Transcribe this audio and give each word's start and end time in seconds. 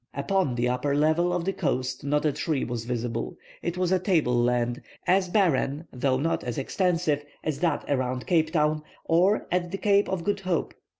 Upon 0.15 0.55
the 0.55 0.67
upper 0.67 0.95
level 0.95 1.31
of 1.31 1.45
the 1.45 1.53
coast 1.53 2.03
not 2.03 2.25
a 2.25 2.31
tree 2.31 2.63
was 2.63 2.85
visible. 2.85 3.37
It 3.61 3.77
was 3.77 3.91
a 3.91 3.99
table 3.99 4.33
land, 4.33 4.81
as 5.05 5.29
barren 5.29 5.85
though 5.93 6.17
not 6.19 6.43
as 6.43 6.57
extensive 6.57 7.23
as 7.43 7.59
that 7.59 7.85
around 7.87 8.25
Cape 8.25 8.51
Town, 8.51 8.81
or 9.05 9.45
at 9.51 9.69
the 9.69 9.77
Cape 9.77 10.09
of 10.09 10.23
Good 10.23 10.39
Hope. 10.39 10.73